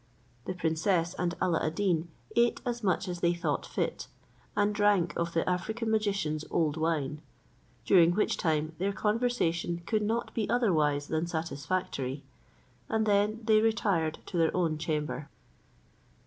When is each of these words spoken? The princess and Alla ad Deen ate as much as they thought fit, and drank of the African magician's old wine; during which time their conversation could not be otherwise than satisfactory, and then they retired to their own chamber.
The 0.45 0.55
princess 0.55 1.13
and 1.19 1.35
Alla 1.39 1.63
ad 1.63 1.75
Deen 1.75 2.07
ate 2.35 2.59
as 2.65 2.81
much 2.83 3.07
as 3.07 3.19
they 3.19 3.35
thought 3.35 3.67
fit, 3.67 4.07
and 4.57 4.73
drank 4.73 5.15
of 5.15 5.33
the 5.35 5.47
African 5.47 5.91
magician's 5.91 6.43
old 6.49 6.75
wine; 6.75 7.21
during 7.85 8.15
which 8.15 8.35
time 8.35 8.73
their 8.79 8.93
conversation 8.93 9.83
could 9.85 10.01
not 10.01 10.33
be 10.33 10.49
otherwise 10.49 11.07
than 11.07 11.27
satisfactory, 11.27 12.23
and 12.89 13.05
then 13.05 13.41
they 13.43 13.61
retired 13.61 14.17
to 14.25 14.37
their 14.37 14.57
own 14.57 14.79
chamber. 14.79 15.29